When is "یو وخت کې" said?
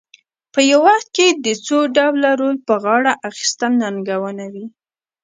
0.71-1.27